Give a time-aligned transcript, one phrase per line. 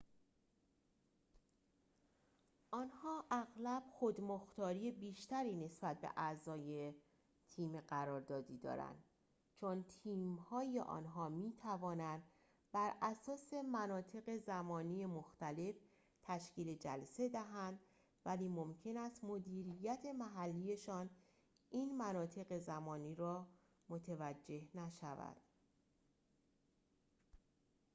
[2.71, 6.93] آنها اغلب خود‌مختاری بیشتری نسبت به اعضای
[7.47, 9.03] تیم قراردادی دارند
[9.53, 12.23] چون تیم‌های آنها می‌توانند
[12.71, 15.75] براساس مناطق زمانی مختلف
[16.23, 17.79] تشکیل جلسه دهند
[18.25, 21.09] ولی ممکن است مدیریت محلی‌شان
[21.69, 23.47] این مناطق زمانی را
[23.89, 25.37] متوجه نشود